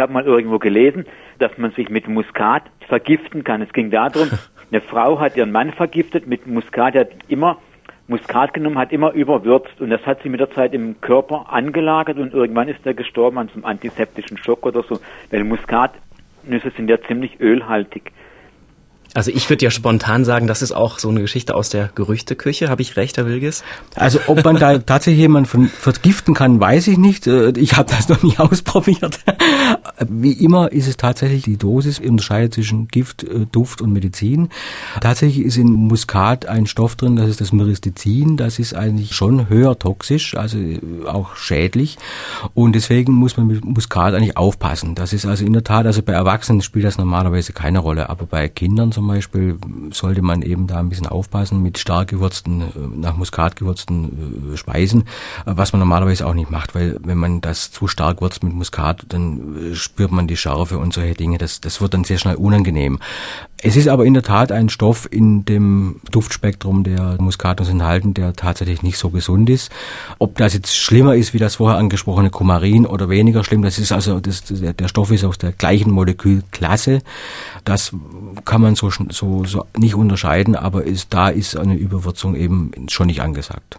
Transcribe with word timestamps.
habe 0.00 0.12
mal 0.12 0.24
irgendwo 0.24 0.58
gelesen, 0.58 1.06
dass 1.38 1.56
man 1.58 1.70
sich 1.72 1.88
mit 1.88 2.08
Muskat 2.08 2.64
vergiften 2.88 3.44
kann. 3.44 3.62
Es 3.62 3.72
ging 3.72 3.90
darum, 3.90 4.28
eine 4.70 4.80
Frau 4.80 5.20
hat 5.20 5.36
ihren 5.36 5.52
Mann 5.52 5.72
vergiftet 5.72 6.26
mit 6.26 6.46
Muskat, 6.46 6.94
der 6.94 7.02
hat 7.02 7.10
immer 7.28 7.58
Muskat 8.08 8.54
genommen, 8.54 8.76
hat 8.76 8.92
immer 8.92 9.12
überwürzt 9.12 9.80
und 9.80 9.90
das 9.90 10.04
hat 10.04 10.22
sie 10.22 10.28
mit 10.28 10.40
der 10.40 10.50
Zeit 10.50 10.74
im 10.74 11.00
Körper 11.00 11.46
angelagert 11.52 12.18
und 12.18 12.34
irgendwann 12.34 12.66
ist 12.66 12.84
er 12.84 12.94
gestorben 12.94 13.38
an 13.38 13.48
zum 13.50 13.64
antiseptischen 13.64 14.36
Schock 14.36 14.66
oder 14.66 14.82
so, 14.82 14.98
weil 15.30 15.44
Muskatnüsse 15.44 16.70
sind 16.76 16.90
ja 16.90 17.00
ziemlich 17.00 17.40
ölhaltig. 17.40 18.10
Also 19.14 19.30
ich 19.32 19.50
würde 19.50 19.64
ja 19.64 19.70
spontan 19.70 20.24
sagen, 20.24 20.46
das 20.46 20.62
ist 20.62 20.72
auch 20.72 20.98
so 20.98 21.08
eine 21.08 21.20
Geschichte 21.20 21.54
aus 21.54 21.68
der 21.68 21.90
Gerüchteküche. 21.94 22.68
Habe 22.68 22.82
ich 22.82 22.96
recht, 22.96 23.16
Herr 23.16 23.26
Wilges? 23.26 23.64
Also 23.96 24.20
ob 24.28 24.44
man 24.44 24.56
da 24.56 24.78
tatsächlich 24.90 25.20
jemanden 25.20 25.68
vergiften 25.68 26.34
kann, 26.34 26.60
weiß 26.60 26.86
ich 26.86 26.98
nicht. 26.98 27.26
Äh, 27.26 27.50
ich 27.50 27.76
habe 27.76 27.90
das 27.90 28.08
noch 28.08 28.22
nie 28.22 28.34
ausprobiert. 28.38 29.18
Wie 30.08 30.32
immer 30.32 30.70
ist 30.70 30.86
es 30.86 30.96
tatsächlich 30.96 31.42
die 31.42 31.56
Dosis 31.56 31.98
unterscheidet 31.98 32.54
zwischen 32.54 32.88
Gift, 32.88 33.24
äh, 33.24 33.46
Duft 33.50 33.80
und 33.80 33.92
Medizin. 33.92 34.48
Tatsächlich 35.00 35.44
ist 35.44 35.56
in 35.56 35.72
Muskat 35.72 36.46
ein 36.46 36.66
Stoff 36.66 36.96
drin, 36.96 37.16
das 37.16 37.28
ist 37.28 37.40
das 37.40 37.52
Myristizin. 37.52 38.36
Das 38.36 38.58
ist 38.58 38.74
eigentlich 38.74 39.14
schon 39.14 39.48
höher 39.48 39.78
toxisch, 39.78 40.36
also 40.36 40.58
äh, 40.58 40.80
auch 41.06 41.36
schädlich. 41.36 41.98
Und 42.54 42.74
deswegen 42.74 43.12
muss 43.12 43.36
man 43.36 43.48
mit 43.48 43.64
Muskat 43.64 44.14
eigentlich 44.14 44.36
aufpassen. 44.36 44.94
Das 44.94 45.12
ist 45.12 45.26
also 45.26 45.44
in 45.44 45.52
der 45.52 45.64
Tat, 45.64 45.86
also 45.86 46.02
bei 46.02 46.12
Erwachsenen 46.12 46.62
spielt 46.62 46.84
das 46.84 46.98
normalerweise 46.98 47.52
keine 47.52 47.80
Rolle, 47.80 48.08
aber 48.08 48.26
bei 48.26 48.48
Kindern 48.48 48.92
zum 49.00 49.08
Beispiel 49.08 49.56
sollte 49.92 50.20
man 50.20 50.42
eben 50.42 50.66
da 50.66 50.78
ein 50.78 50.90
bisschen 50.90 51.06
aufpassen 51.06 51.62
mit 51.62 51.78
stark 51.78 52.08
gewürzten, 52.08 52.60
äh, 52.60 52.66
nach 52.96 53.16
Muskat 53.16 53.56
gewürzten 53.56 54.52
äh, 54.52 54.56
Speisen, 54.58 55.04
äh, 55.46 55.52
was 55.56 55.72
man 55.72 55.80
normalerweise 55.80 56.26
auch 56.26 56.34
nicht 56.34 56.50
macht, 56.50 56.74
weil 56.74 56.98
wenn 57.02 57.16
man 57.16 57.40
das 57.40 57.72
zu 57.72 57.88
stark 57.88 58.20
würzt 58.20 58.44
mit 58.44 58.52
Muskat, 58.52 59.06
dann 59.08 59.70
spürt 59.72 60.12
man 60.12 60.26
die 60.26 60.36
Schärfe 60.36 60.76
und 60.76 60.92
solche 60.92 61.14
Dinge. 61.14 61.38
Das, 61.38 61.62
das 61.62 61.80
wird 61.80 61.94
dann 61.94 62.04
sehr 62.04 62.18
schnell 62.18 62.34
unangenehm. 62.34 62.98
Es 63.62 63.76
ist 63.76 63.88
aber 63.88 64.06
in 64.06 64.14
der 64.14 64.22
Tat 64.22 64.52
ein 64.52 64.70
Stoff 64.70 65.06
in 65.10 65.44
dem 65.44 66.00
Duftspektrum 66.10 66.82
der 66.82 67.16
Muskatnuss 67.20 67.68
enthalten, 67.68 68.14
der 68.14 68.32
tatsächlich 68.32 68.82
nicht 68.82 68.96
so 68.96 69.10
gesund 69.10 69.50
ist. 69.50 69.70
Ob 70.18 70.38
das 70.38 70.54
jetzt 70.54 70.74
schlimmer 70.74 71.14
ist 71.14 71.34
wie 71.34 71.38
das 71.38 71.56
vorher 71.56 71.78
angesprochene 71.78 72.30
Kumarin 72.30 72.86
oder 72.86 73.10
weniger 73.10 73.44
schlimm, 73.44 73.60
das 73.60 73.78
ist 73.78 73.92
also, 73.92 74.18
das, 74.18 74.44
der 74.48 74.88
Stoff 74.88 75.10
ist 75.10 75.24
aus 75.24 75.36
der 75.36 75.52
gleichen 75.52 75.90
Molekülklasse. 75.90 77.00
Das 77.64 77.92
kann 78.46 78.62
man 78.62 78.76
so, 78.76 78.90
so, 79.10 79.44
so 79.44 79.66
nicht 79.76 79.94
unterscheiden, 79.94 80.56
aber 80.56 80.84
ist, 80.84 81.12
da 81.12 81.28
ist 81.28 81.56
eine 81.56 81.74
Überwürzung 81.74 82.36
eben 82.36 82.72
schon 82.88 83.08
nicht 83.08 83.20
angesagt. 83.20 83.78